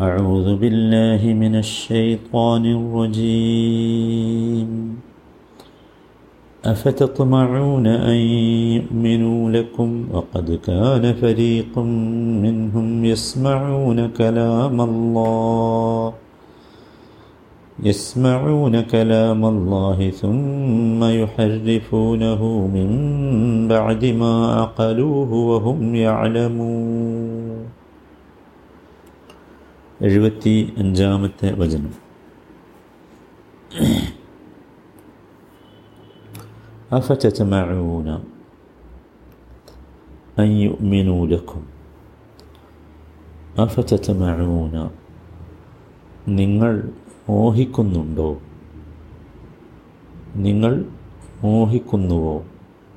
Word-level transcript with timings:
أعوذ 0.00 0.56
بالله 0.56 1.20
من 1.36 1.56
الشيطان 1.56 2.66
الرجيم. 2.66 4.68
أفتطمعون 6.64 7.86
أن 7.86 8.16
يؤمنوا 8.76 9.50
لكم 9.50 10.04
وقد 10.12 10.60
كان 10.64 11.14
فريق 11.14 11.78
منهم 12.44 13.04
يسمعون 13.04 14.08
كلام 14.08 14.80
الله 14.80 16.12
يسمعون 17.84 18.80
كلام 18.80 19.44
الله 19.44 20.10
ثم 20.10 21.04
يحرفونه 21.04 22.42
من 22.76 22.88
بعد 23.68 24.04
ما 24.04 24.54
عقلوه 24.54 25.32
وهم 25.32 25.94
يعلمون. 25.94 27.21
എഴുപത്തി 30.01 30.55
അഞ്ചാമത്തെ 30.81 31.49
വചനം 31.61 31.93
أفتتمعون 36.91 38.07
أن 40.37 40.49
يؤمنوا 40.65 41.21
لكم 41.27 41.61
أفتتمعون 43.55 44.75
നിങ്ങൾ 46.39 46.73
മോഹിക്കുന്നുണ്ടോ 47.29 48.29
നിങ്ങൾ 50.37 50.73
മോഹിക്കുന്നുവോ 51.43 52.35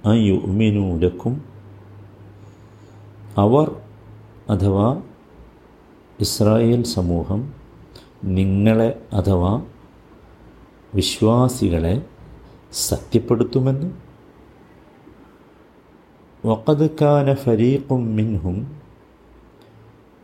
ആ 0.05 0.12
യുമിനൂലക്കും 0.20 1.34
അവർ 3.37 3.66
അഥവാ 4.50 4.87
ഇസ്രായേൽ 6.19 6.83
സമൂഹം 6.83 7.53
നിങ്ങളെ 8.23 9.01
അഥവാ 9.13 9.61
വിശ്വാസികളെ 10.95 12.02
സത്യപ്പെടുത്തുമെന്ന്? 12.72 13.91
വഖദ് 16.47 16.89
കാന 17.02 17.33
ഫരീഖും 17.33 18.16
മിൻഹും 18.16 18.81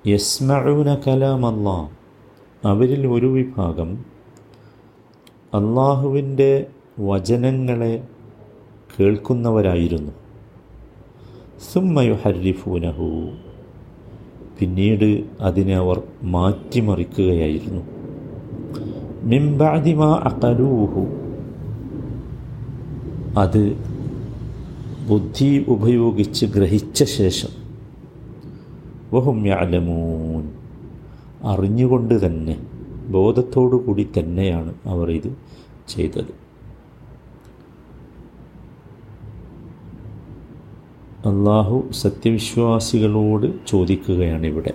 യസ്മഊന 0.07 0.95
കലാമല്ല 0.95 1.69
അവരിൽ 2.67 3.07
ഒരു 3.07 3.25
വിഭാഗം 3.25 4.05
അള്ളാഹുവിന്റെ 5.53 6.65
വചനങ്ങളെ 6.99 8.07
കേൾക്കുന്നവരായിരുന്നു. 8.99 10.11
സുമ്മയു 11.73 12.13
ഹരിഫൂനഹു 12.13 13.31
പിന്നീട് 14.61 15.23
അതിനെ 15.41 15.75
അവർ 15.75 16.01
മാറ്റിമറിക്കുകയായിരുന്നു. 16.23 17.81
അത് 23.37 23.77
ബുദ്ധി 25.09 25.65
ഉപയോഗിച്ച് 25.67 26.45
ഗ്രഹിച്ച 26.45 27.03
ശേഷം. 27.03 27.49
വഹും 29.13 29.43
അറിഞ്ഞുകൊണ്ട് 31.43 32.25
തന്നെ 32.25 32.59
ബോധത്തോടു 33.09 33.75
കൂടി 33.75 34.07
തന്നെയാണ് 34.19 34.73
അവർ 34.85 35.11
ഇത് 35.11 35.37
ചെയ്തത്. 35.87 36.40
അള്ളാഹു 41.25 41.83
സത്യവിശ്വാസികളോട് 41.91 43.65
ചോദിക്കുകയാണിവിടെ. 43.67 44.73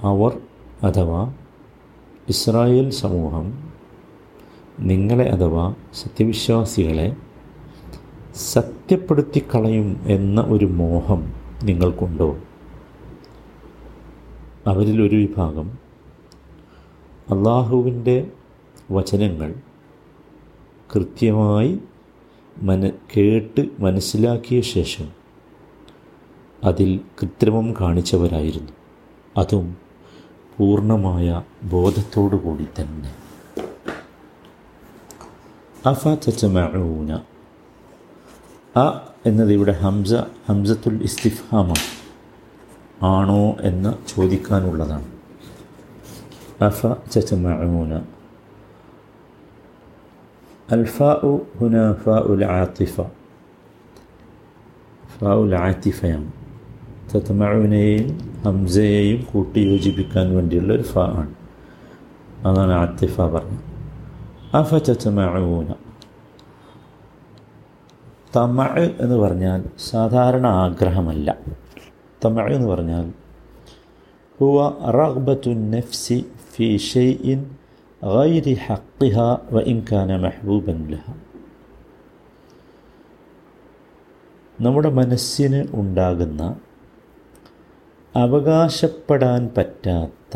അവർ 0.00 0.38
അഥവാ 0.82 1.34
ഇസ്രായേൽ 2.28 2.90
സമൂഹം 2.90 3.72
നിങ്ങളെ 4.80 5.30
അഥവാ 5.30 5.74
സത്യവിശ്വാസികളെ 5.92 7.16
സത്യപ്പെടുത്തിക്കളയും 8.34 10.00
എന്ന 10.06 10.40
ഒരു 10.40 10.64
മോഹം 10.64 11.32
നിങ്ങൾക്കുണ്ടോ? 11.64 12.38
അവരിൽ 14.66 15.02
ഒരു 15.02 15.16
വിഭാഗം 15.16 15.78
അള്ളാഹുവിന്റെ 17.30 18.30
വചനങ്ങൾ 18.90 19.54
കൃത്യമായി 20.94 21.78
മന 22.58 22.88
കേട്ട് 22.88 23.66
മനസ്സിലാക്കിയ 23.78 24.60
ശേഷം 24.60 25.08
അതിൽ 26.64 27.00
കൃത്രിമം 27.20 27.74
കാണിച്ചവരായിരുന്നു. 27.80 28.72
അതും 29.36 29.76
പൂർണമായ 30.58 31.42
ബോധത്തോടു 31.62 32.36
കൂടി 32.36 32.66
തന്നെ. 32.80 33.14
അഫ 35.88 36.08
അ 38.78 39.00
എന്നത് 39.26 39.52
ഇവിടെ 39.52 39.72
ഹംസ 39.72 40.12
ഹംസത്തുൽ 40.48 41.02
ഇസ്തിഫാമാണ് 41.02 41.98
ആണോ 43.04 43.56
എന്ന് 43.60 43.94
ചോദിക്കാനുള്ളതാണ്. 44.08 45.06
അഫ 46.64 46.86
ചച്ചമൂന 47.10 48.17
الفاء 50.72 51.40
هنا 51.60 51.92
فاء 51.92 52.34
العاطفة. 52.34 53.06
فاء 55.20 55.44
العاطفة 55.44 56.20
تتمعون 57.10 57.74
همزي 58.44 59.18
كوتي 59.32 59.60
يجب 59.60 59.98
كان 60.12 60.36
وندل 60.36 60.72
الفاء 60.72 61.26
هذا 62.46 62.62
عاطفة 62.74 63.24
برنا 63.32 63.58
أفتتمعون 64.54 65.68
طمع 68.34 68.72
എന്ന് 69.02 69.16
سادارنا 69.16 69.60
സാധാരണ 69.90 70.46
ആഗ്രഹമല്ല. 70.46 71.36
തമ 72.24 72.46
എന്ന് 72.46 72.68
പറഞ്ഞാൽ 72.68 73.06
ഹുവ 74.40 74.58
റഹ്ബത്തു 74.98 75.50
നെഫ്സി 75.50 76.26
ഫി 76.52 76.66
غير 78.01 78.45
حقها 78.57 79.29
وإن 79.51 79.77
كان 79.83 80.09
محبوبا 80.21 80.75
لها 80.89 81.13
നമ്മുടെ 84.57 84.89
മനസ്സിന് 84.91 85.59
ഉണ്ടാകുന്ന 85.73 86.41
അവകാശപ്പെടാൻ 88.15 89.41
പറ്റാത്ത 89.55 90.33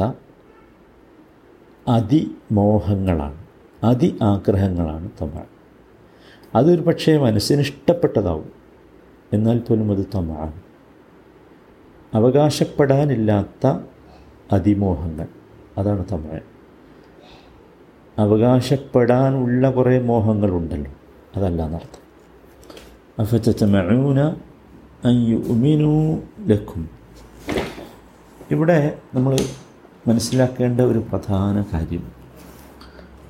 അതിമോഹങ്ങളാണ് 1.88 3.39
അതി 3.83 4.09
ആഗ്രഹങ്ങളാണ് 4.23 5.07
തമാ 5.21 5.43
അതൊരു 6.53 6.81
പക്ഷേ 6.81 7.13
മനസ്സിന് 7.17 7.61
ഇഷ്ടപ്പെട്ടതാവും 7.61 8.49
എന്നാൽ 9.33 9.57
പോലും 9.59 9.91
അത് 9.91 10.03
തമാണ് 10.15 10.57
അവകാശപ്പെടാനില്ലാത്ത 12.13 13.63
അതിമോഹങ്ങൾ 14.51 15.27
അതാണ് 15.77 16.03
തമിഴ് 16.11 16.43
അവകാശപ്പെടാനുള്ള 18.18 19.70
കുറേ 19.70 20.02
മോഹങ്ങളുണ്ടല്ലോ. 20.02 20.92
അതല്ല 21.36 21.66
എന്നർത്ഥം. 21.66 22.02
അഫത്തമഊന 23.24 24.20
അയ്യുമിനു 25.04 26.22
ലക്കും. 26.46 26.90
ഇവിടെ 28.50 28.98
നമ്മൾ 29.14 29.36
മനസ്സിലാക്കേണ്ട 30.08 30.80
ഒരു 30.80 30.98
പ്രധാന 30.98 31.64
കാര്യം. 31.72 32.12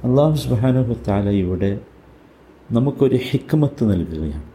അള്ളാഹു 0.04 0.34
സുബാനുഹു 0.34 0.94
താല 1.08 1.28
ഇവിടെ 1.28 1.80
നമുക്കൊരു 2.72 3.16
ഹിക്മത്ത് 3.16 3.92
നൽകുകയാണ്. 3.92 4.52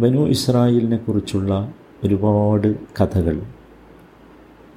ബനു 0.00 0.20
ഇസ്രായേലിനെ 0.20 0.96
കുറിച്ചുള്ള 0.96 1.74
ഒരുപാട് 2.04 2.74
കഥകൾ 3.02 3.42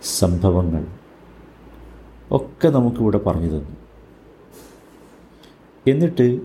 സംഭവങ്ങൾ 0.03 0.87
ഒക്കെ 2.33 2.67
നമുക്കിവിടെ 2.67 3.17
പറഞ്ഞു 3.17 3.47
തന്നു. 3.47 3.75
എന്നിട്ട് 5.87 6.41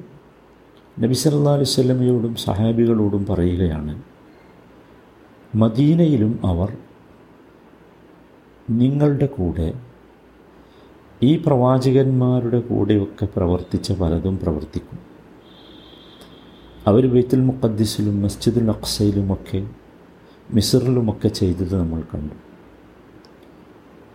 നബി 1.01 1.15
സല്ലാ 1.15 1.53
അലൈഹി 1.53 1.71
സ്വലമയോടും 1.71 2.35
സഹാബികളോടും 2.35 3.27
പറയുകയാണ് 3.27 4.03
മദീനയിലും 5.55 6.41
അവർ 6.45 6.77
നിങ്ങളുടെ 8.71 9.27
കൂടെ 9.27 9.73
ഈ 11.23 11.43
പ്രവാചകന്മാരുടെ 11.47 12.61
കൂടെയൊക്കെ 12.61 13.29
പ്രവർത്തിച്ച 13.37 13.93
പലതും 13.93 14.39
പ്രവർത്തിക്കും. 14.39 14.99
അവർ 16.87 17.07
ബൈത്തുൽ 17.07 17.41
മുഖദ്ദിസിലും 17.41 18.23
മസ്ജിദുൽ 18.23 18.71
അക്സയിലുമൊക്കെ 18.71 19.71
മിസറിലുമൊക്കെ 20.51 21.29
ചെയ്തത് 21.29 21.81
നമ്മൾ 21.81 22.01
കണ്ടു. 22.01 22.35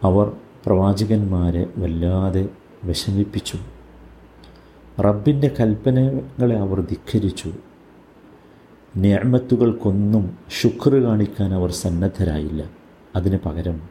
അവർ 0.04 0.32
പ്രവാചകന്മാരെ 0.66 1.70
വല്ലാതെ 1.78 2.50
വിഷമിപ്പിച്ചു. 2.84 3.58
റബ്ബിന്റെ 5.02 5.56
കൽപ്പനകളെ 5.60 6.56
അവർ 6.56 6.80
ധിഖരിച്ചു. 6.80 7.54
നിയമത്തുകൾക്കൊന്നും 8.98 10.38
ശുക്ർ 10.62 10.96
കാണിക്കാൻ 10.96 11.54
അവർ 11.54 11.72
സന്നദ്ധരായില്ല. 11.72 12.70
അതിന് 13.16 13.40
പകരം 13.46 13.82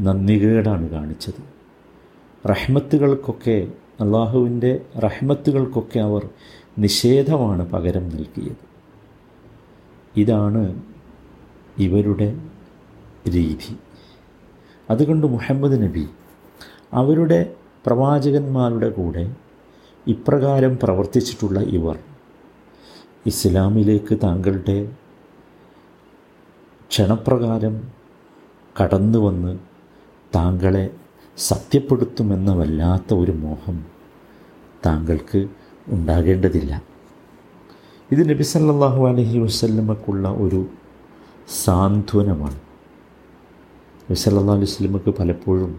നന്ദികേടാണ് 0.00 0.90
കാണിച്ചത്. 0.90 1.56
റഹ്മത്തുകൾക്കൊക്കെ 2.48 3.68
അള്ളാഹുവിന്റെ 4.00 4.80
റഹ്മത്തുകൾക്കൊക്കെ 4.98 5.98
അവർ 5.98 6.28
നിഷേധമാണ് 6.78 7.70
പകരം 7.70 8.08
നൽകിയത്. 8.08 8.56
ഇതാണ് 10.16 10.82
ഇവരുടെ 11.78 12.40
രീതി. 13.28 13.76
അതുകൊണ്ട് 14.90 15.26
മുഹമ്മദ് 15.26 15.82
നബി 15.82 16.08
അവരുടെ 16.92 17.54
പ്രവാചകന്മാരുടെ 17.86 18.90
കൂടെ 18.90 19.34
ഇപ്രകാരം 20.06 20.78
പ്രവർത്തിച്ചിട്ടുള്ള 20.82 21.60
ഇവർ. 21.60 21.98
ഇസ്ലാമിലേക്ക് 23.26 24.18
താങ്കളുടെ 24.22 24.92
ക്ഷണപ്രകാരം 26.90 27.88
കടന്നു 28.82 29.18
വന്ന് 29.18 29.58
താങ്കളെ 30.34 30.90
സത്യപ്പെടുത്തുമെന്ന 31.36 32.52
വല്ലാത്ത 32.54 33.14
ഒരു 33.14 33.32
മോഹം 33.32 33.86
താങ്കൾക്ക് 34.86 35.48
ഉണ്ടാകേണ്ടതില്ല. 35.88 36.82
ഇത് 38.12 38.30
നബി 38.30 38.42
സല്ലല്ലാഹു 38.42 39.08
അലൈഹി 39.08 39.38
വസല്ലമക്കുള്ള 39.38 40.28
ഒരു 40.28 40.66
സാന്ത്വനമാണ്. 41.64 42.65
നബി 44.08 44.18
സല്ലല്ലാഹു 44.22 44.56
അലൈഹി 44.58 44.70
വസല്ലമക്ക് 44.72 45.10
പലപ്പോഴും 45.18 45.70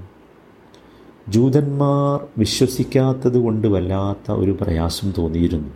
ജൂതന്മാർ 1.34 2.16
വിശ്വസിക്കാത്തത് 2.38 3.38
കൊണ്ട് 3.44 3.68
വല്ലാത്ത 3.74 4.32
ഒരു 4.42 4.54
പ്രയാസം 4.62 5.08
തോന്നിയിരുന്നു. 5.18 5.72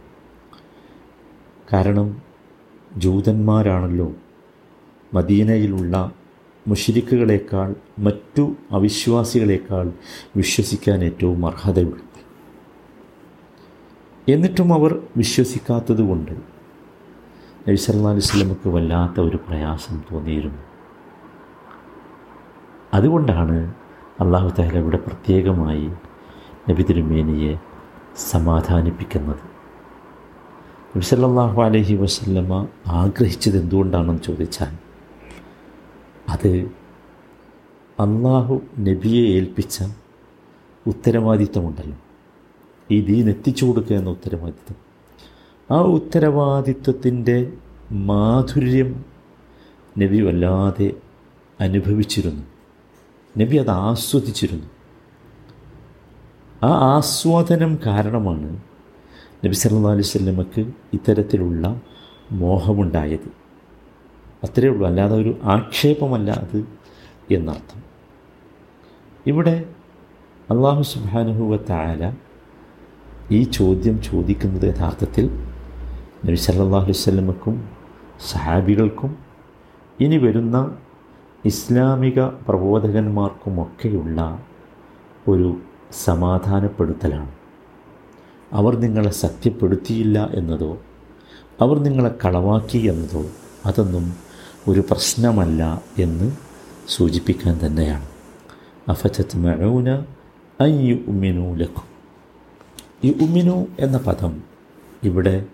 കാരണം 1.73 2.07
ജൂതന്മാരാണല്ലോ 3.03 4.07
മദീനയിലുള്ള 5.13 5.95
മുഷിരിക്കുകളേക്കാൾ 6.65 7.69
മറ്റു 7.99 8.43
അവിശ്വാസികളേക്കാൾ 8.71 9.85
വിശ്വസിക്കാൻ 10.39 11.03
ഏറ്റവും 11.03 11.45
അർഹതയുള്ളത്. 11.45 12.19
എന്നിട്ടും 14.27 14.73
അവർ 14.73 14.93
വിശ്വസിക്കാത്തത് 15.17 16.03
കൊണ്ട് 16.09 16.35
അലൈഹി 17.67 18.17
വസല്ലമക്ക് 18.17 18.69
വല്ലാത്ത 18.75 19.19
ഒരു 19.29 19.39
പ്രയാസം 19.47 20.03
തോന്നിയിരുന്നു. 20.11 20.61
അതുകൊണ്ടാണ് 22.93 23.73
അള്ളാഹു 24.19 24.51
താല 24.59 24.77
ഇവിടെ 24.77 24.97
പ്രത്യേകമായി 24.97 25.91
നബി 26.69 26.83
തിരുമേനിയെ 26.83 27.55
സമാധാനിപ്പിക്കുന്നത്. 28.15 29.43
നബി 30.95 30.99
സല്ലല്ലാഹു 30.99 31.61
അലൈഹി 31.61 31.95
വസല്ലമ 31.95 32.67
ആഗ്രഹിച്ചത് 32.87 33.57
എന്തുകൊണ്ടാണെന്ന് 33.61 34.21
ചോദിച്ചാൽ 34.21 34.77
അത് 36.29 36.71
അള്ളാഹു 37.99 38.61
നബിയെ 38.79 39.27
ഏൽപ്പിച്ച 39.27 39.83
ഉത്തരവാദിത്വമുണ്ടല്ലോ. 40.87 41.97
ഈ 42.91 43.01
ദീൻ 43.01 43.29
എത്തിച്ചു 43.29 43.65
കൊടുക്കുക 43.65 43.95
എന്ന 43.95 44.09
ഉത്തരവാദിത്വം. 44.09 44.77
ആ 45.77 45.81
ഉത്തരവാദിത്വത്തിന്റെ 45.81 47.53
മാധുര്യം 47.91 49.05
നബി 49.99 50.21
വല്ലാതെ 50.21 50.93
അനുഭവിച്ചിരുന്നു. 51.59 52.50
നബി 53.39 53.55
അത് 53.57 53.71
ആസ്വദിച്ചിരുന്നു. 53.89 54.67
ആ 56.63 56.71
ആസ്വാദനം 56.95 57.71
കാരണമാണ് 57.85 58.49
നബി 59.43 59.55
സല്ലല്ലാഹു 59.61 59.95
അലൈഹി 59.97 60.09
വസല്ലമക്ക് 60.09 60.61
ഇത്തരത്തിലുള്ള 60.95 61.63
മോഹമുണ്ടായത്. 62.41 63.29
അത്രയേ 64.45 64.71
ഉള്ളൂ 64.73 64.83
അല്ലാതെ 64.89 65.15
ഒരു 65.15 65.31
ആക്ഷേപമല്ല 65.55 66.31
അത് 66.43 66.59
എന്നർത്ഥം. 67.35 67.79
ഇവിടെ 69.31 69.55
അള്ളാഹു 70.49 70.81
സുബാനുഹുവ 70.93 71.57
താല 71.71 72.03
ഈ 73.37 73.43
ചോദ്യം 73.57 73.97
ചോദിക്കുന്നത് 74.01 74.65
യഥാർത്ഥത്തിൽ 74.71 75.25
നബി 76.25 76.37
സല്ലല്ലാഹു 76.45 76.85
അലൈഹി 76.85 76.99
വസല്ലമക്കും 76.99 77.55
സഹാബികൾക്കും 78.31 79.11
ഇനി 79.99 80.17
വരുന്ന 80.17 80.57
ഇസ്ലാമിക 81.45 82.23
പ്രബോധകന്മാർക്കുമൊക്കെയുള്ള 82.23 84.43
ഒരു 85.27 85.61
സമാധാനപ്പെടുത്തലാണ്. 86.03 87.31
അവർ 88.53 88.75
നിങ്ങളെ 88.75 89.09
സത്യപ്പെടുത്തിയില്ല 89.09 90.29
എന്നതോ 90.33 90.77
അവർ 91.61 91.79
നിങ്ങളെ 91.79 92.15
കളവാക്കി 92.25 92.77
എന്നതോ 92.77 93.25
അതൊന്നും 93.65 94.13
ഒരു 94.67 94.79
പ്രശ്നമല്ല 94.79 95.81
എന്ന് 95.99 96.31
സൂചിപ്പിക്കാൻ 96.87 97.59
തന്നെയാണ്. 97.65 98.05
അഫച്ചത്ത് 98.89 99.37
മഴൂന 99.37 100.05
യു 100.65 100.97
ഉമ്മിനു 101.07 101.55
ലഖു 101.55 101.83
ഈ 103.03 103.13
ഉമ്മിനു 103.21 103.67
എന്ന 103.79 103.97
പദം 103.97 104.43
ഇവിടെ 105.03 105.45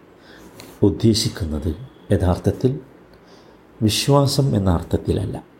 ഉദ്ദേശിക്കുന്നത് 0.83 1.75
യഥാർത്ഥത്തിൽ 2.11 2.79
വിശ്വാസം 3.81 4.55
എന്ന 4.55 4.69
അർത്ഥത്തിലല്ല. 4.69 5.56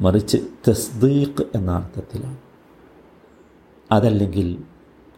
മറിച്ച് 0.00 0.36
തസ്ദീഖ് 0.68 1.42
എന്ന 1.54 1.70
അർത്ഥത്തിലാണ്. 1.70 2.36
അതല്ലെങ്കിൽ 3.92 4.62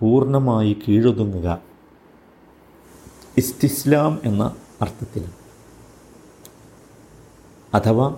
പൂർണമായി 0.01 0.77
കീഴൊതുങ്ങുക. 0.89 1.63
ഇസ്തിസ്ലാം 3.37 4.21
എന്ന 4.25 4.57
അർത്ഥത്തിലാണ്. 4.83 5.33
അഥവാ 7.75 8.17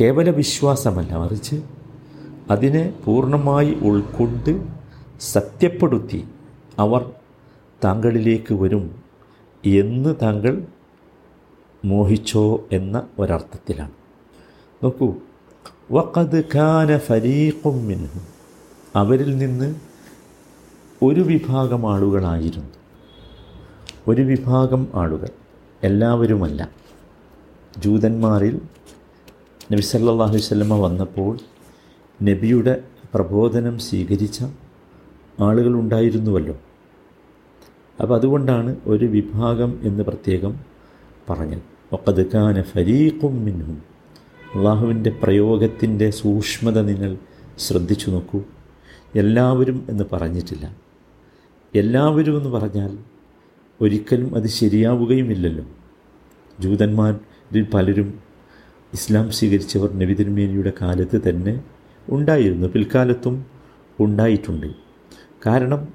കേവല 0.00 0.30
വിശ്വാസമല്ല 0.30 1.16
മറിച്ച് 1.16 1.62
അതിനെ 2.50 2.94
പൂർണമായി 3.04 3.74
ഉൾക്കൊണ്ട് 3.74 4.66
സത്യപ്പെടുത്തി 5.20 6.28
അവർ 6.78 7.12
താങ്കളിലേക്ക് 7.84 8.54
വരും 8.54 9.02
എന്ന് 9.66 10.14
താങ്കൾ 10.22 10.66
മോഹിച്ചോ 11.84 12.64
എന്ന 12.72 13.08
ഒരർത്ഥത്തിലാണ്. 13.18 13.90
നോക്കൂ 14.82 15.14
വഖദ് 15.92 16.42
കാന 16.54 16.98
ഫരീഖും 16.98 17.86
മിൻഹും. 17.86 18.20
അവരിൽ 18.96 19.38
നിന്ന് 19.38 19.74
ഒരു 21.02 21.20
വിഭാഗം 21.20 21.92
ആളുകളായിരുന്നു. 21.92 22.68
ഒരു 24.08 24.22
വിഭാഗം 24.22 24.88
ആളുകൾ. 24.94 25.28
എല്ലാവരുമല്ല. 25.82 26.68
ജൂതന്മാരിൽ 27.78 28.60
നബി 29.72 29.80
സല്ലല്ലാഹു 29.80 30.30
അലൈഹി 30.30 30.46
വസല്ലമ 30.46 30.78
വന്നപ്പോൾ 30.78 31.38
നബിയുടെ 32.22 32.82
പ്രബോധനം 33.14 33.78
സ്വീകരിച്ച 33.78 34.44
ആളുകളുണ്ടായിരുന്നുവല്ലോ 35.40 36.56
അപ്പോൾ 38.02 38.14
അതുകൊണ്ടാണ് 38.14 38.76
ഒരു 38.86 39.04
വിഭാഗം 39.04 39.80
എന്ന് 39.82 40.02
പ്രത്യേകം 40.02 40.60
പറഞ്ഞത്. 41.30 41.62
ഒക്കത് 41.92 42.26
കാന 42.26 42.62
ഫരീഖും 42.62 43.44
മിൻഹും. 43.44 43.87
അള്ളാഹുവിന്റെ 44.54 45.10
പ്രയോഗത്തിന്റെ 45.22 46.10
സൂക്ഷ്മത 46.10 46.80
നിങ്ങൾ 46.80 47.16
ശ്രദ്ധിച്ചു 47.58 48.10
നോക്കൂ. 48.10 48.42
എല്ലാവരും 49.16 49.86
എന്ന് 49.88 50.04
പറഞ്ഞിട്ടില്ല. 50.12 50.76
എല്ലാവരും 51.74 52.36
എന്ന് 52.36 52.48
പറഞ്ഞാൽ 52.48 52.98
ഒരിക്കലും 53.80 54.34
അത് 54.34 54.46
ശരിയാവുകയുമില്ലല്ലോ. 54.46 55.64
ജൂതന്മാരിൽ 56.60 57.66
പലരും 57.74 58.18
ഇസ്ലാം 58.92 59.30
സ്വീകരിച്ചവർ 59.30 59.92
നബി 59.92 60.14
തിരുമേനിയുടെ 60.14 60.72
കാലത്ത് 60.82 61.28
തന്നെ 61.28 61.64
ഉണ്ടായിരുന്നു. 62.10 62.66
പിൽക്കാലത്തും 62.66 63.46
ഉണ്ടായിട്ടുണ്ട്. 64.00 64.66
കാരണം 65.46 65.88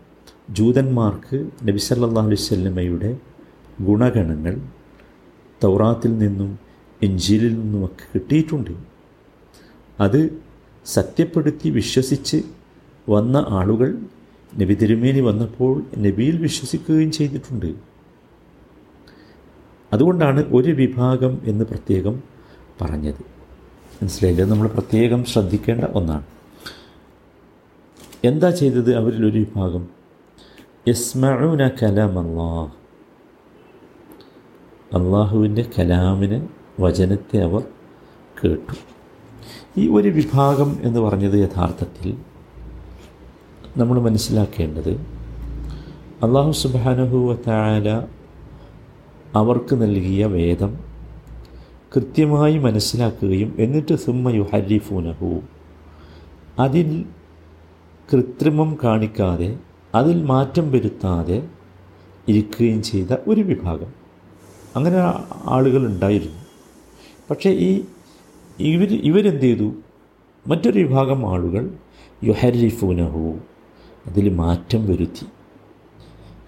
ജൂതന്മാർക്ക് 0.49 1.49
നബി 1.63 1.77
സല്ലല്ലാഹു 1.77 2.27
അലൈഹി 2.27 2.43
വസല്ലമയുടെ 2.43 3.17
ഗുണഗണങ്ങൾ 3.81 4.61
തൗറാത്തിൽ 5.63 6.17
നിന്നും 6.17 6.59
എഞ്ചിലിൽ 7.03 7.59
നിന്നുമൊക്കെ 7.59 8.03
കിട്ടിയിട്ടുണ്ട്. 8.13 8.71
അത് 9.99 10.43
സത്യപ്പെടുത്തി 10.85 11.69
വിശ്വസിച്ച് 11.69 12.37
വന്ന 13.09 13.45
ആളുകൾ 13.49 13.97
നബി 14.61 14.73
തിരുമേനി 14.73 15.19
വന്നപ്പോൾ 15.19 15.83
നബിയിൽ 15.97 16.41
വിശ്വസിക്കുകയും 16.41 17.11
ചെയ്തിട്ടുണ്ട്. 17.11 17.73
അതുകൊണ്ടാണ് 19.93 20.39
ഒരു 20.39 20.71
വിഭാഗം 20.71 21.41
എന്ന് 21.43 21.65
പ്രത്യേകം 21.65 22.23
പറഞ്ഞത്. 22.81 23.21
മനസ്സിലായില്ല? 24.01 24.43
നമ്മൾ 24.43 24.67
പ്രത്യേകം 24.67 25.25
ശ്രദ്ധിക്കേണ്ട 25.25 25.83
ഒന്നാണ്. 25.83 26.23
എന്താ 28.23 28.49
ചെയ്തത് 28.49 28.95
അവരിൽ 28.95 29.25
ഒരു 29.25 29.39
വിഭാഗം? 29.39 29.87
യസ്മഊന 30.87 31.67
കലാം 31.67 32.19
അള്ളാഹ് 32.19 32.71
അള്ളാഹുവിന്റെ 34.97 35.69
കലാമിനെ 35.79 36.49
വചനത്തെ 36.79 37.43
അവർ 37.43 37.63
കേട്ടു. 38.43 38.75
ഈ 39.77 39.89
ഒരു 39.89 40.09
വിഭാഗം 40.09 40.77
എന്ന് 40.81 40.99
പറഞ്ഞത് 40.99 41.33
യഥാർത്ഥത്തിൽ 41.33 42.17
നമ്മൾ 43.77 44.01
മനസ്സിലാക്കേണ്ടത് 44.01 44.89
അള്ളാഹു 46.23 46.51
സുബാനഹു 46.51 47.17
വാല 47.17 48.03
അവർക്ക് 49.35 49.81
നൽകിയ 49.81 50.25
വേദം 50.25 50.79
കൃത്യമായി 51.95 52.57
മനസ്സിലാക്കുകയും 52.57 53.55
എന്നിട്ട് 53.59 53.95
സുമ്മ 53.95 54.29
യുഹരിഫൂനഹു. 54.29 55.39
അതിൽ 56.59 57.05
കൃത്രിമം 58.13 58.77
കാണിക്കാതെ 58.83 59.59
അതിൽ 59.95 60.23
മാറ്റം 60.23 60.71
വരുത്താതെ 60.71 61.47
ഇരിക്കുകയും 62.27 62.83
ചെയ്ത 62.83 63.15
ഒരു 63.27 63.41
വിഭാഗം. 63.41 63.93
അങ്ങനെ 64.75 64.97
ആളുകൾ 65.45 65.85
ഉണ്ടായിരുന്നു. 65.87 66.42
പക്ഷേ 67.29 67.49
ഈ 67.49 67.83
ഇവർ 68.59 68.93
ഇവരെന്ത് 68.93 69.41
ചെയ്തു 69.41 69.73
മറ്റൊരു 70.47 70.79
വിഭാഗം 70.79 71.29
ആളുകൾ 71.29 71.77
യുഹരിഫുനഹു 72.23 73.33
അതിൽ 74.07 74.29
മാറ്റം 74.29 74.87
വരുത്തി. 74.87 75.25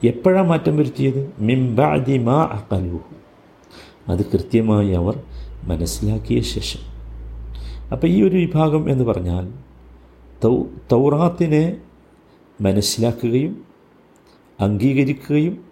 എപ്പോഴാണ് 0.08 0.48
മാറ്റം 0.48 0.78
വരുത്തിയത്? 0.78 1.34
മിംബാദി 1.40 2.18
മാ 2.18 2.44
അക്കലുഹു 2.44 3.16
അത് 4.08 4.26
കൃത്യമായി 4.26 4.92
അവർ 4.92 5.24
മനസ്സിലാക്കിയ 5.64 6.42
ശേഷം. 6.42 6.82
അപ്പോൾ 7.92 8.08
ഈ 8.08 8.24
ഒരു 8.24 8.36
വിഭാഗം 8.36 8.90
എന്ന് 8.90 9.04
പറഞ്ഞാൽ 9.04 9.46
തൗ 10.44 10.64
തൗറാത്തിനെ 10.92 11.78
മനസ്സിലാക്കുകയും 12.62 13.66
അംഗീകരിക്കുകയും 14.60 15.66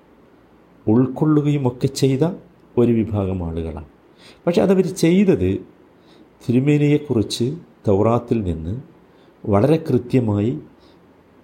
ഉൾക്കൊള്ളുകയും 0.88 1.68
ഒക്കെ 1.68 1.88
ചെയ്ത 1.88 2.24
ഒരു 2.78 2.92
വിഭാഗം 2.92 3.48
ആളുകളാണ്. 3.48 3.93
പക്ഷെ 4.46 4.62
അതവർ 4.62 4.84
ചെയ്തത് 4.84 5.66
തിരുമേനിയെക്കുറിച്ച് 6.50 7.56
തൗറാത്തിൽ 7.88 8.44
നിന്ന് 8.44 8.82
വളരെ 9.46 9.84
കൃത്യമായി 9.90 10.60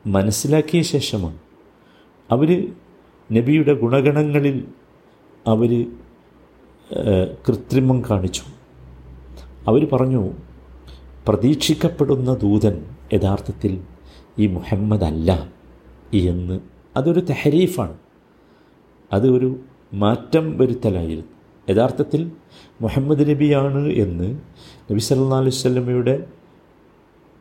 മനസ്സിലാക്കിയ 0.08 0.82
ശേഷമാണ്. 0.82 1.40
അവർ 2.32 2.74
നബിയുടെ 3.32 3.74
ഗുണഗണങ്ങളിൽ 3.74 4.68
അവർ 5.48 5.92
കൃത്രിമം 7.48 8.04
കാണിച്ചു. 8.10 8.42
അവർ 9.68 9.88
പറഞ്ഞു 9.94 10.32
പ്രതീക്ഷിക്കപ്പെടുന്ന 11.28 12.34
ദൂതൻ 12.34 12.86
യഥാർത്ഥത്തിൽ 13.14 13.82
ഈ 14.40 14.48
മുഹമ്മദ് 14.48 15.04
അല്ല 15.04 15.54
എന്ന്. 16.14 16.60
അതൊരു 16.98 17.20
തെഹരീഫാണ്. 17.20 17.98
അതൊരു 19.14 19.60
മാറ്റം 19.94 20.58
വരുത്തലായിരുന്നു. 20.58 21.39
യഥാർത്ഥത്തിൽ 21.70 22.32
മുഹമ്മദ് 22.82 23.30
നബിയാണ് 23.30 23.88
എന്ന് 23.92 24.40
നബി 24.92 25.00
സല്ലാ 25.00 25.38
അലൈഹി 25.38 25.56
സ്വലമയുടെ 25.56 26.26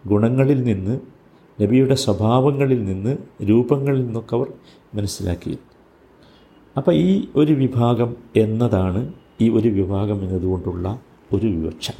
ഗുണങ്ങളിൽ 0.06 0.62
നിന്ന് 0.62 1.00
നബിയുടെ 1.62 1.94
സ്വഭാവങ്ങളിൽ 1.94 2.84
നിന്ന് 2.84 3.16
രൂപങ്ങളിൽ 3.42 4.04
നിന്നൊക്കെ 4.04 4.36
അവർ 4.36 4.48
മനസ്സിലാക്കി. 4.94 5.58
അപ്പോൾ 6.76 6.94
ഈ 6.94 7.28
ഒരു 7.36 7.52
വിഭാഗം 7.52 8.16
എന്നതാണ് 8.36 9.12
ഈ 9.40 9.48
ഒരു 9.48 9.68
വിഭാഗം 9.68 10.22
എന്നതുകൊണ്ടുള്ള 10.22 11.00
ഒരു 11.32 11.46
വിവക്ഷ. 11.46 11.90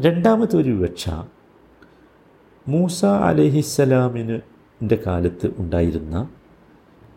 രണ്ടാമത്തെ 0.00 0.56
ഒരു 0.56 0.70
വിവക്ഷ 0.70 1.10
മൂസ 2.68 3.04
അലഹിസ്സലാമിന്റെ 3.04 4.98
കാലത്ത് 5.06 5.54
ഉണ്ടായിരുന്ന 5.58 6.28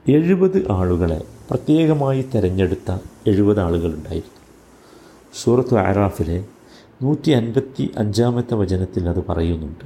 എഴുപത് 0.10 0.72
ആളുകളെ 0.72 1.37
പ്രത്യേകമായി 1.50 2.22
തിരഞ്ഞെടുത്ത 2.22 2.98
എഴുപത് 3.28 3.60
ആളുകളുണ്ടായിരുന്നു. 3.60 4.38
സൂറത്ത് 5.34 5.78
ആറാഫിലെ 5.78 6.46
നൂറ്റി 7.04 7.32
അൻപത്തി 7.32 7.92
അഞ്ചാമത്തെ 7.98 8.56
വചനത്തിൽ 8.56 9.10
അത് 9.10 9.24
പറയുന്നുണ്ട്. 9.30 9.86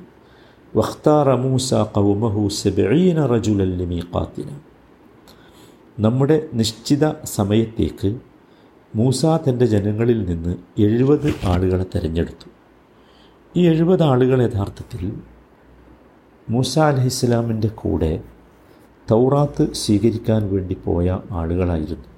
നമ്മുടെ 5.99 6.47
നിശ്ചിത 6.53 7.11
സമയത്തേക്ക് 7.23 8.19
മൂസ 8.95 9.25
തന്റെ 9.25 9.65
ജനങ്ങളിൽ 9.65 10.23
നിന്ന് 10.23 10.81
എഴുപത് 10.81 11.33
ആളുകളെ 11.45 11.85
തിരഞ്ഞെടുത്തു. 11.95 12.49
ഈ 13.57 13.67
എഴുപത് 13.67 14.03
ആളുകൾ 14.03 14.41
യഥാർത്ഥത്തിൽ 14.41 15.13
മൂസ 16.49 16.79
അലഹിസ്ലാമിന്റെ 16.79 17.67
കൂടെ 17.67 18.23
തൗറാത്ത് 19.11 19.73
സ്വീകരിക്കാൻ 19.73 20.53
വേണ്ടി 20.53 20.77
പോയ 20.85 21.19
ആളുകളായിരുന്നു. 21.31 22.11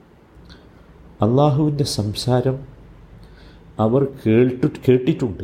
അള്ളാഹുവിന്റെ 1.21 1.83
സംസാരം 1.83 2.59
അവർ 3.79 4.07
കേട്ടു 4.27 4.67
കേട്ടിട്ടുണ്ട്. 4.89 5.43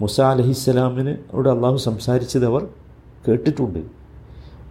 മുസ 0.00 0.20
അലഹിസ്സലാമിന് 0.20 1.10
അവിടെ 1.32 1.50
അള്ളാഹു 1.50 1.76
സംസാരിച്ചത് 1.76 2.46
അവർ 2.46 2.68
കേട്ടിട്ടുണ്ട്. 3.28 3.78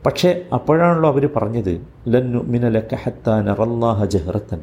പക്ഷേ 0.05 0.47
അപ്പോഴാണല്ലോ 0.53 1.09
അവർ 1.09 1.29
പറഞ്ഞത് 1.35 1.88
ലന്നു 2.07 2.43
മിനലക്കഹത്താൻ 2.43 3.49
അറല്ലാഹ 3.49 4.05
ജഹ്റത്തൻ. 4.05 4.61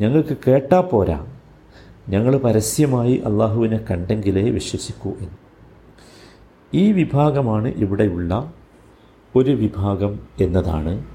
ഞങ്ങൾക്ക് 0.00 0.36
കേട്ടാൽ 0.48 0.80
പോരാ. 0.80 1.26
ഞങ്ങൾ 2.08 2.36
പരസ്യമായി 2.36 3.22
അള്ളാഹുവിനെ 3.26 3.84
കണ്ടെങ്കിലേ 3.90 4.50
വിശ്വസിക്കൂ 4.50 5.10
എന്ന്. 5.10 5.50
ഈ 6.74 6.92
വിഭാഗമാണ് 6.92 7.68
ഇവിടെയുള്ള 7.68 8.52
ഒരു 9.36 9.50
വിഭാഗം 9.50 10.20
എന്നതാണ് 10.40 11.06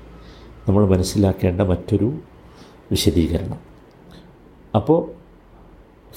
നമ്മൾ 0.67 0.87
മനസ്സിലാക്കേണ്ട 0.89 1.61
മറ്റൊരു 1.61 2.13
വിശദീകരണം. 2.91 3.59
അപ്പോൾ 4.75 5.11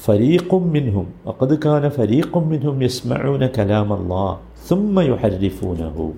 ഫരീഖും 0.05 0.71
മിൻഹും 0.71 1.14
അക്കത് 1.26 1.59
കാന 1.62 1.88
ഫരീഖും 1.88 2.49
മിൻഹും 2.49 2.83
യസ്മഊന 2.83 3.47
കലാം 3.47 3.93
അള്ളാ 3.93 4.38
സുമ്മ 4.69 5.00
യുഹരിഫൂനഹു. 5.00 6.12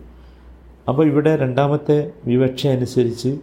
അപ്പോൾ 0.89 1.07
ഇവിടെ 1.07 1.37
രണ്ടാമത്തെ 1.37 2.13
വിവക്ഷ 2.27 2.67
അനുസരിച്ച് 2.67 3.39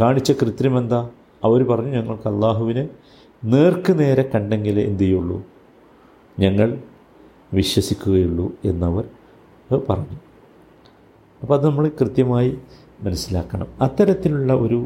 കാണിച്ച 0.00 0.32
കൃത്രിമം 0.32 0.78
എന്താ? 0.78 1.10
അവർ 1.44 1.62
പറഞ്ഞു 1.62 1.88
ഞങ്ങൾക്ക് 1.88 2.28
അള്ളാഹുവിനെ 2.28 2.88
നേർക്ക് 3.44 3.98
നേരെ 3.98 4.30
കണ്ടെങ്കിൽ 4.34 4.80
എന്തു 4.80 5.02
ചെയ്യുള്ളൂ? 5.02 5.42
ഞങ്ങൾ 6.38 6.78
വിശ്വസിക്കുകയുള്ളൂ 7.54 8.52
എന്നവർ 8.64 9.04
പറഞ്ഞു. 9.88 10.29
അപ്പോൾ 11.42 11.54
അത് 11.58 11.66
നമ്മൾ 11.66 11.88
കൃത്യമായി 12.00 12.58
മനസ്സിലാക്കണം. 13.02 13.68
അത്തരത്തിലുള്ള 13.80 14.52
ഒരു 14.54 14.80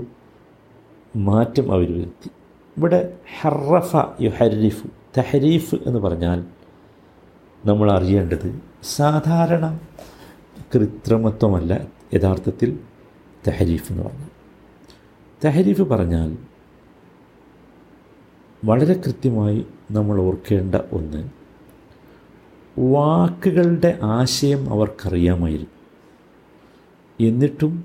മാറ്റം 1.17 1.73
അവർ 1.73 1.89
വരുത്തി. 1.99 2.31
ഇവിടെ 2.77 3.01
ഹറഫ 3.41 3.97
ഹരീഫ് 4.39 4.87
തഹരീഫ് 5.19 5.77
എന്ന് 5.87 6.01
പറഞ്ഞാൽ 6.01 6.39
നമ്മൾ 7.67 7.89
അറിയേണ്ടത് 7.93 8.63
സാധാരണ 8.83 9.79
കൃത്രിമത്വമല്ല 10.75 11.73
യഥാർത്ഥത്തിൽ 12.15 12.79
തെഹരീഫ് 13.49 13.93
എന്ന് 13.93 14.03
പറഞ്ഞു 14.03 14.29
തെഹരീഫ് 15.45 15.83
പറഞ്ഞാൽ 15.83 16.37
വളരെ 18.65 18.95
കൃത്യമായി 18.95 19.67
നമ്മൾ 19.91 20.21
ഓർക്കേണ്ട 20.21 20.75
ഒന്ന് 20.93 21.23
വാക്കുകളുടെ 22.79 23.99
ആശയം 24.03 24.73
അവർക്കറിയാമായിരുന്നു 24.73 25.74
എന്നിട്ടും 27.21 27.85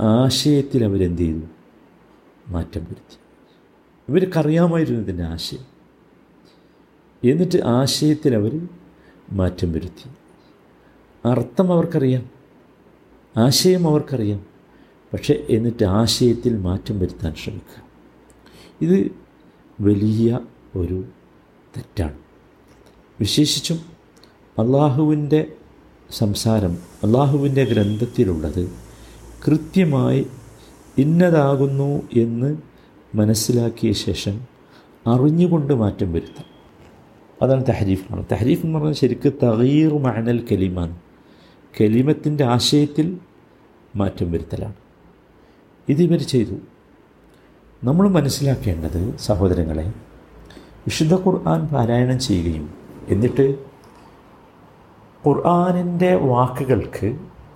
ആശയത്തിൽ 0.00 0.84
അവരെന്ത് 0.84 1.22
ചെയ്തു 1.22 1.40
മാറ്റം 2.48 2.80
വരുത്തി. 2.80 3.16
ഇവർക്കറിയാമായിരുന്നു 4.08 5.00
ഇതിന്റെ 5.00 5.22
ആശയം. 5.22 5.74
എന്നിട്ട് 7.30 7.58
ആശയത്തിൽ 7.64 8.34
അവർ 8.34 8.68
മാറ്റം 9.32 9.72
വരുത്തി. 9.72 10.10
അർത്ഥം 11.28 11.72
അവർക്കറിയാം. 11.72 12.30
ആശയം 13.36 13.88
അവർക്കറിയാം. 13.88 14.44
പക്ഷേ 15.12 15.46
എന്നിട്ട് 15.50 15.84
ആശയത്തിൽ 15.84 16.56
മാറ്റം 16.56 16.98
വരുത്താൻ 16.98 17.34
ശ്രമിക്കുക. 17.34 17.82
ഇത് 18.82 19.10
വലിയ 19.80 20.40
ഒരു 20.76 21.04
തെറ്റാണ്. 21.76 22.18
വിശേഷിച്ചും 23.20 23.76
അള്ളാഹുവിന്റെ 24.58 25.56
സംസാരം 26.10 26.78
അള്ളാഹുവിന്റെ 27.04 27.64
ഗ്രന്ഥത്തിലുള്ളത് 27.64 28.70
കൃത്യമായി 29.46 30.26
ഇന്നതാകുന്നു 30.98 32.02
എന്ന് 32.12 32.56
മനസ്സിലാക്കിയ 33.14 33.92
ശേഷം 33.92 34.40
അറിഞ്ഞുകൊണ്ട് 35.06 35.72
മാറ്റം 35.72 36.12
വരുത്താം. 36.12 36.46
അതാണ് 37.42 37.64
തഹരീഫ് 37.66 38.00
എന്ന് 38.00 38.12
പറയുന്നത് 38.12 38.38
തഹരീഫ് 38.38 38.66
എന്ന് 38.66 38.78
പറഞ്ഞാൽ 38.78 38.94
ശരിക്ക് 38.94 39.32
തകീർ 39.42 39.98
മഹനൽ 39.98 40.44
കലിമാണ് 40.52 40.96
കലിമത്തിന്റെ 41.80 42.44
ആശയത്തിൽ 42.44 43.18
മാറ്റം 43.96 44.32
വരുത്തലാണ്. 44.32 44.74
ഇതിവർ 45.88 46.18
ചെയ്തു. 46.18 46.54
നമ്മൾ 47.84 48.08
മനസ്സിലാക്കേണ്ടത് 48.08 49.16
സഹോദരങ്ങളെ 49.16 49.88
വിശുദ്ധ 50.60 51.14
ഖുർആൻ 51.14 51.66
പാരായണം 51.66 52.18
ചെയ്യുകയും 52.18 52.74
എന്നിട്ട് 53.08 53.73
ഖുർആാനിന്റെ 55.28 56.14
വാക്കുകൾക്ക് 56.14 57.06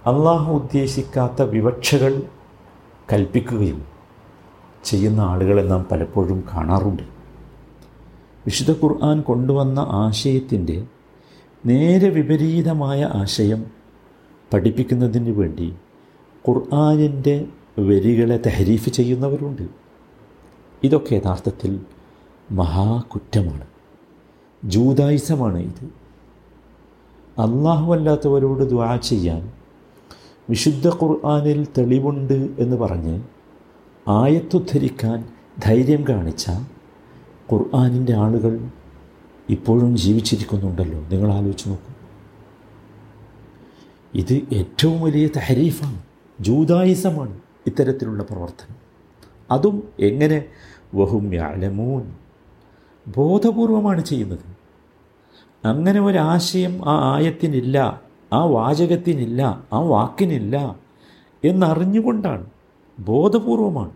അള്ളാഹു 0.06 0.52
ഉദ്ദേശിക്കാത്ത 0.54 1.42
വിവക്ഷകൾ 1.42 2.22
കൽപ്പിക്കുകയും 3.12 3.84
ചെയ്യുന്ന 4.84 5.20
ആളുകളെ 5.20 5.62
നാം 5.62 5.86
പലപ്പോഴും 5.90 6.44
കാണാറുണ്ട്. 6.54 7.02
വിശുദ്ധ 8.46 8.84
ഖുർആൻ 8.84 9.20
കൊണ്ടുവന്ന 9.20 9.78
ആശയത്തിന്റെ 9.78 10.86
നേരെ 11.66 12.08
വിപരീതമായ 12.08 13.10
ആശയം 13.14 13.66
പഠിപ്പിക്കുന്നതിന് 14.52 15.30
വേണ്ടി 15.30 15.74
ഖുർആാനിന്റെ 16.48 17.46
വരികളെ 17.78 18.36
തഹരീഫ് 18.46 18.90
ചെയ്യുന്നവരുണ്ട്. 18.90 19.62
ഇതൊക്കെ 20.84 21.14
യഥാർത്ഥത്തിൽ 21.14 21.80
മഹാകുറ്റമാണ്. 22.50 23.66
ജൂതായുസമാണ് 24.64 25.58
ഇത്. 25.58 25.97
അള്ളാഹു 27.38 27.92
അല്ലാത്തവരോട് 27.92 28.62
ദ്വാ 28.62 28.96
ചെയ്യാൻ 28.96 29.52
വിശുദ്ധ 30.50 30.88
ഖുർആാനിൽ 30.88 31.66
തെളിവുണ്ട് 31.78 32.48
എന്ന് 32.58 32.76
പറഞ്ഞ് 32.76 33.22
ആയത്തുദ്ധരിക്കാൻ 34.08 35.28
ധൈര്യം 35.64 36.04
കാണിച്ച 36.08 36.50
ഖുർആാനിന്റെ 37.52 38.14
ആളുകൾ 38.14 38.68
ഇപ്പോഴും 39.48 39.96
ജീവിച്ചിരിക്കുന്നുണ്ടല്ലോ. 39.96 41.00
നിങ്ങൾ 41.00 41.32
ആലോചിച്ച് 41.32 41.68
നോക്കൂ. 41.68 41.94
ഇത് 44.14 44.54
ഏറ്റവും 44.54 45.00
വലിയ 45.00 45.26
തഹരീഫാണ് 45.26 46.02
ജൂതായുസമാണ് 46.40 47.40
ഇത്തരത്തിലുള്ള 47.66 48.22
പ്രവർത്തനം. 48.22 48.76
അതും 49.50 49.82
എങ്ങനെ? 50.00 50.44
വഹും 50.94 51.34
യാലമൂൻ. 51.34 52.02
ബോധപൂർവമാണ് 53.16 54.04
ചെയ്യുന്നത്. 54.04 54.57
അങ്ങനെ 55.64 56.00
ഒരാശയം 56.00 56.82
ആ 56.88 57.14
ആയത്തിനില്ല 57.14 58.00
ആ 58.32 58.44
വാചകത്തിനില്ല 58.44 59.64
ആ 59.72 59.78
വാക്കിനില്ല 59.78 60.76
എന്നറിഞ്ഞുകൊണ്ടാണ് 61.44 62.46
ബോധപൂർവമാണ്. 62.98 63.90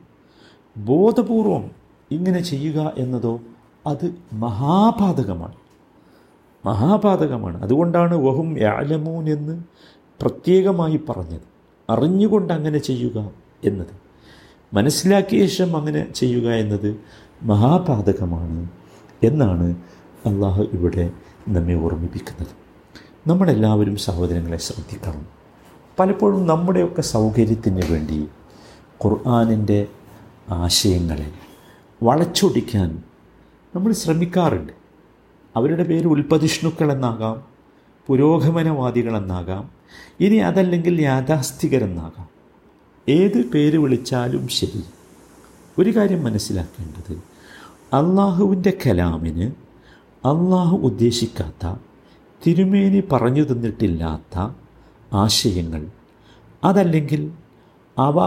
ബോധപൂർവം 0.76 1.70
ഇങ്ങനെ 2.10 2.42
ചെയ്യുക 2.42 2.92
എന്നതോ 2.98 3.40
അത് 3.86 4.14
മഹാപാതകമാണ്. 4.32 5.54
മഹാപാതകമാണ്. 6.66 7.62
അതുകൊണ്ടാണ് 7.62 8.14
വഹും 8.14 8.58
യാലമൂൻ 8.58 9.28
എന്ന് 9.28 9.64
പ്രത്യേകമായി 10.20 11.00
പറഞ്ഞത്. 11.08 11.40
അറിഞ്ഞുകൊണ്ട് 11.90 12.52
അങ്ങനെ 12.52 12.78
ചെയ്യുക 12.78 13.30
എന്നത്. 13.64 14.02
മനസ്സിലാക്കിയ 14.74 15.46
ശേഷം 15.46 15.76
അങ്ങനെ 15.76 16.12
ചെയ്യുക 16.14 16.50
എന്നത് 16.50 16.96
മഹാപാതകമാണ് 17.42 18.68
എന്നാണ് 19.22 19.76
അള്ളാഹു 20.26 20.62
ഇവിടെ 20.72 21.10
നമ്മെ 21.48 21.74
ഓർമ്മിപ്പിക്കുന്നത്. 21.74 22.62
നമ്മളെല്ലാവരും 23.26 23.96
സഹോദരങ്ങളെ 23.96 24.56
ശ്രദ്ധിക്കണം. 24.56 25.26
പലപ്പോഴും 25.98 26.46
നമ്മുടെയൊക്കെ 26.46 27.02
സൗകര്യത്തിന് 27.02 27.82
വേണ്ടി 27.90 28.28
ഖുർആാനിന്റെ 29.04 29.86
ആശയങ്ങളെ 30.50 31.32
വളച്ചൊടിക്കാൻ 32.02 33.02
നമ്മൾ 33.76 33.92
ശ്രമിക്കാറുണ്ട്. 33.92 34.72
അവരുടെ 35.56 35.82
പേര് 35.82 36.06
ഉൽപ്പതിഷ്ണുക്കളെന്നാകാം 36.06 37.42
പുരോഗമനവാദികളെന്നാകാം 38.06 39.70
ഇനി 40.20 40.36
അതല്ലെങ്കിൽ 40.36 41.02
യാഥാസ്ഥികരെന്നാകാം 41.02 42.28
ഏത് 43.08 43.44
പേര് 43.50 43.78
വിളിച്ചാലും 43.78 44.48
ശരി. 44.48 44.84
ഒരു 45.78 45.96
കാര്യം 45.96 46.24
മനസ്സിലാക്കേണ്ടത് 46.24 47.12
അള്ളാഹുവിന്റെ 47.96 48.78
കലാമിന് 48.86 49.71
അള്ളാഹു 50.24 50.76
ഉദ്ദേശിക്കാത്ത 50.76 51.76
തിരുമേനി 52.46 53.02
പറഞ്ഞു 53.12 53.44
തന്നിട്ടില്ലാത്ത 53.44 54.50
ആശയങ്ങൾ. 55.12 55.86
അതല്ലെങ്കിൽ 56.64 57.30
അവ 57.98 58.18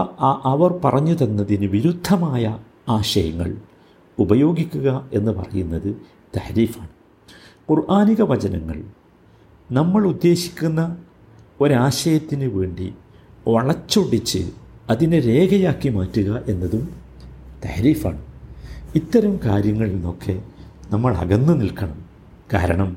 അവർ 0.44 0.72
പറഞ്ഞു 0.84 1.24
തന്നതിന് 1.24 1.66
വിരുദ്ധമായ 1.66 2.58
ആശയങ്ങൾ 2.88 3.56
ഉപയോഗിക്കുക 4.18 5.10
എന്ന് 5.12 5.32
പറയുന്നത് 5.32 5.96
തഹരീഫാണ്. 6.36 6.88
ഖുർആാനിക 7.70 8.22
വചനങ്ങൾ 8.22 8.84
നമ്മൾ 9.72 10.06
ഉദ്ദേശിക്കുന്ന 10.06 10.96
ഒരാശയത്തിന് 11.60 12.44
വേണ്ടി 12.44 12.94
വളച്ചൊടിച്ച് 13.48 14.50
അതിനെ 14.90 15.20
രേഖയാക്കി 15.20 15.88
മാറ്റുക 15.88 16.42
എന്നതും 16.48 16.88
തഹരീഫാണ്. 17.64 18.22
ഇത്തരം 18.94 19.40
കാര്യങ്ങളിൽ 19.44 19.92
നിന്നൊക്കെ 19.92 20.42
നമ്മൾ 20.92 21.14
അകന്നു 21.16 21.52
നിൽക്കണം. 21.52 21.98
കാരണം 22.54 22.96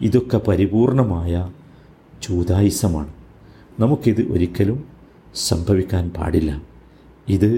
ഇതൊക്കെ 0.00 0.38
പരിപൂർണമായ 0.38 1.32
ചൂതായുസമാണ് 2.22 3.12
നമുക്കിത് 3.80 4.32
ഒരിക്കലും 4.32 4.78
സംഭവിക്കാൻ 5.34 6.10
പാടില്ല. 6.16 6.62
ഇത് 7.28 7.50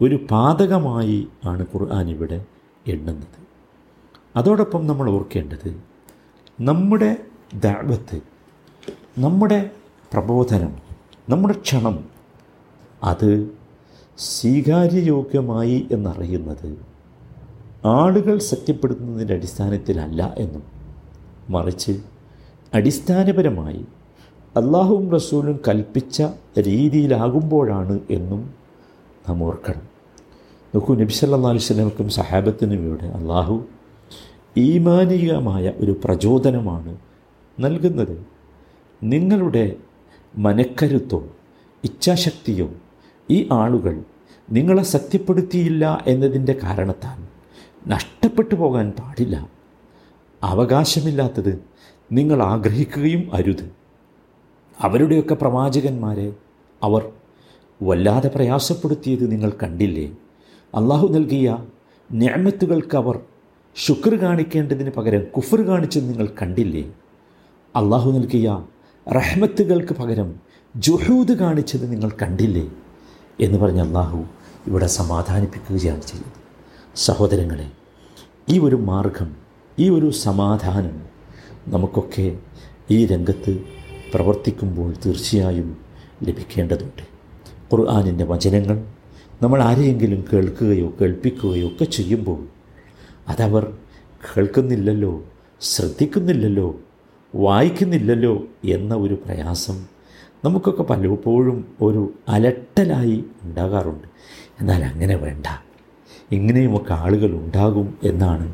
ഒരു 0.00 0.16
പാതകമായി 0.30 1.28
ആണ് 1.44 1.66
ഖുർആൻ 1.74 2.08
ഇവിടെ 2.08 2.38
എണ്ണുന്നത്. 2.86 3.38
അതോടൊപ്പം 4.36 4.86
നമ്മൾ 4.86 5.10
ഓർക്കേണ്ടത് 5.10 5.82
നമ്മുടെ 6.60 7.10
ദാവത്ത് 7.54 8.18
നമ്മുടെ 9.18 9.70
പ്രബോധനം 10.12 10.72
നമ്മുടെ 11.28 11.54
ക്ഷണം 11.54 11.96
അത് 13.04 13.30
സ്വീകാര്യയോഗ്യമായി 14.18 15.88
എന്നറിയുന്നത് 15.90 16.91
ആളുകൾ 17.84 18.38
സത്യപ്പെടുത്തുന്നതിന്റെ 18.38 19.34
അടിസ്ഥാനത്തിലല്ല 19.34 20.34
എന്നും 20.38 20.62
മറിച്ച് 21.50 22.00
അടിസ്ഥാനപരമായി 22.74 23.84
അള്ളാഹുവും 24.56 25.10
റസൂലും 25.10 25.60
കൽപ്പിച്ച 25.68 26.22
രീതിയിലാകുമ്പോഴാണ് 26.58 28.00
എന്നും 28.10 28.54
നാം 29.28 29.44
ഓർക്കണം. 29.44 29.80
നോക്കൂ 30.74 30.94
നബി 30.94 31.12
സല്ലാ 31.12 31.48
അലൈഹി 31.48 31.64
സ്വലമക്കും 31.64 32.08
സഹാബത്തിനും 32.08 32.86
ഇവിടെ 32.86 33.06
അള്ളാഹു 33.06 33.64
ഈമാനികമായ 34.56 35.72
ഒരു 35.76 36.00
പ്രചോദനമാണ് 36.04 36.98
നൽകുന്നത്. 37.60 38.26
നിങ്ങളുടെ 39.02 39.76
മനക്കരുത്തോ 40.36 41.28
ഇച്ഛാശക്തിയോ 41.84 42.70
ഈ 43.30 43.48
ആളുകൾ 43.52 44.02
നിങ്ങളെ 44.50 44.82
സത്യപ്പെടുത്തിയില്ല 44.82 46.04
എന്നതിന്റെ 46.06 46.54
കാരണത്താൽ 46.62 47.21
നഷ്ടപ്പെട്ടു 47.88 48.54
പോകാൻ 48.54 48.90
പാടില്ല. 48.90 49.50
അവകാശമില്ലാത്തത് 50.42 51.64
നിങ്ങൾ 52.12 52.42
ആഗ്രഹിക്കുകയും 52.42 53.34
അരുത്. 53.34 53.72
അവരുടെയൊക്കെ 54.80 55.34
പ്രവാചകന്മാരെ 55.34 56.32
അവർ 56.82 57.12
വല്ലാതെ 57.82 58.28
പ്രയാസപ്പെടുത്തിയത് 58.28 59.30
നിങ്ങൾ 59.30 59.52
കണ്ടില്ലേ? 59.62 60.06
അള്ളാഹു 60.74 61.08
നൽകിയ 61.08 61.58
ഞാമത്തുകൾക്ക് 62.12 62.96
അവർ 62.96 63.20
ശുക്ർ 63.76 64.14
കാണിക്കേണ്ടതിന് 64.14 64.90
പകരം 64.90 65.24
കുഫർ 65.36 65.60
കാണിച്ചത് 65.60 66.08
നിങ്ങൾ 66.08 66.28
കണ്ടില്ലേ? 66.42 66.82
അള്ളാഹു 67.76 68.12
നൽകിയ 68.12 68.64
റഹ്മത്തുകൾക്ക് 69.16 69.92
പകരം 69.92 70.34
ജുഹൂദ് 70.76 71.32
കാണിച്ചത് 71.32 71.92
നിങ്ങൾ 71.92 72.10
കണ്ടില്ലേ? 72.22 72.70
എന്ന് 73.40 73.58
പറഞ്ഞ് 73.58 73.80
അള്ളാഹു 73.80 74.24
ഇവിടെ 74.66 74.86
സമാധാനിപ്പിക്കുകയാണ് 74.86 76.02
ചെയ്യുന്നത്. 76.02 76.41
സഹോദരങ്ങളെ 76.96 77.70
ഈ 78.48 78.58
ഒരു 78.58 78.76
മാർഗം 78.76 79.36
ഈ 79.78 79.90
ഒരു 79.90 80.10
സമാധാനം 80.10 81.02
നമുക്കൊക്കെ 81.68 82.38
ഈ 82.90 83.06
രംഗത്ത് 83.06 83.64
പ്രവർത്തിക്കുമ്പോൾ 84.14 84.94
തീർച്ചയായും 85.06 85.76
ലഭിക്കേണ്ടതുണ്ട്. 86.22 87.02
ഖുർആാനിന്റെ 87.74 88.24
വചനങ്ങൾ 88.24 88.84
നമ്മൾ 89.42 89.62
ആരെയെങ്കിലും 89.62 90.24
കേൾക്കുകയോ 90.32 90.92
കേൾപ്പിക്കുകയോ 91.00 91.68
ഒക്കെ 91.68 91.84
ചെയ്യുമ്പോൾ 91.84 92.48
അതവർ 93.28 93.78
കേൾക്കുന്നില്ലല്ലോ 94.36 95.24
ശ്രദ്ധിക്കുന്നില്ലല്ലോ 95.60 96.80
വായിക്കുന്നില്ലല്ലോ 97.34 98.44
എന്ന 98.64 98.94
ഒരു 98.94 99.14
പ്രയാസം 99.14 99.86
നമുക്കൊക്കെ 100.44 100.82
പലപ്പോഴും 100.82 101.76
ഒരു 101.80 102.14
അലട്ടലായി 102.28 103.24
ഉണ്ടാകാറുണ്ട്. 103.42 104.08
എന്നാൽ 104.60 104.84
അങ്ങനെ 104.84 105.16
വേണ്ട. 105.16 105.46
ഇങ്ങനെയുമൊക്കെ 106.36 106.92
ആളുകൾ 107.04 107.30
ഉണ്ടാകും 107.42 107.88
എന്നാണ് 108.10 108.46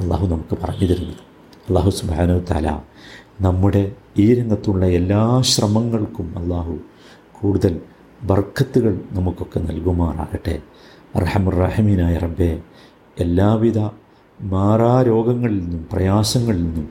അള്ളാഹു 0.00 0.24
നമുക്ക് 0.32 0.54
പറഞ്ഞു 0.62 0.86
തരുന്നത്. 0.90 1.22
അള്ളാഹു 1.68 1.90
സുബാനു 1.98 2.36
തല 2.50 2.66
നമ്മുടെ 3.46 3.82
ഈ 4.22 4.26
രംഗത്തുള്ള 4.38 4.84
എല്ലാ 4.98 5.22
ശ്രമങ്ങൾക്കും 5.52 6.28
അള്ളാഹു 6.40 6.74
കൂടുതൽ 7.38 7.74
ബർക്കത്തുകൾ 8.30 8.94
നമുക്കൊക്കെ 9.16 9.58
നൽകുമാറാകട്ടെ. 9.68 10.56
റഹമുറഹമീനായ 11.24 12.14
റബ്ബെ 12.24 12.52
എല്ലാവിധ 13.24 13.78
മാറാ 14.38 14.92
രോഗങ്ങളിൽ 15.10 15.56
നിന്നും 15.62 15.82
പ്രയാസങ്ങളിൽ 15.92 16.62
നിന്നും 16.66 16.86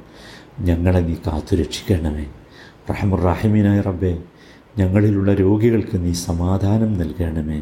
ഞങ്ങളെ 0.67 1.01
നീ 1.07 1.15
കാത്തുരക്ഷിക്കണമേ 1.27 2.25
റഹമുറഹമീനായ 2.89 3.79
റബ്ബെ 3.89 4.13
ഞങ്ങളിലുള്ള 4.79 5.31
രോഗികൾക്ക് 5.43 5.97
നീ 6.05 6.11
സമാധാനം 6.29 6.91
നൽകണമേ 7.01 7.59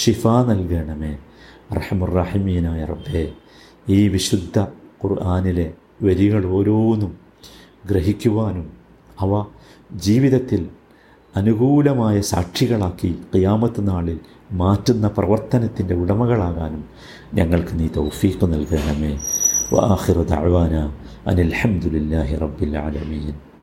ഷിഫ 0.00 0.22
നൽകണമേ. 0.50 1.12
റഹമുറഹമീനായ 1.76 2.84
റബ്ബെ 2.84 3.24
ഈ 3.88 4.08
വിശുദ്ധ 4.08 4.58
ഖുർആാനിലെ 5.02 5.72
വരികൾ 6.02 6.42
ഓരോന്നും 6.46 7.12
ഗ്രഹിക്കുവാനും 7.90 8.66
അവ 9.20 9.32
ജീവിതത്തിൽ 10.06 10.62
അനുകൂലമായ 11.36 12.20
സാക്ഷികളാക്കി 12.20 13.10
ഖിയാമത്ത് 13.34 13.88
നാളിൽ 13.88 14.18
മാറ്റുന്ന 14.52 15.06
പ്രവർത്തനത്തിന്റെ 15.08 15.94
ഉടമകളാകാനും 15.94 16.84
ഞങ്ങൾക്ക് 17.34 17.80
നീ 17.80 17.86
തൗഫീഖ് 17.98 18.46
നൽകണമേ. 18.52 19.12
വാഹിറു 19.72 20.24
ദഅവാന 20.32 20.74
അനിൽ 21.26 21.52
ഹംദുലില്ലാഹി 21.60 22.34
റബ്ബിൽ 22.44 22.78
ആലമീൻ. 22.78 23.34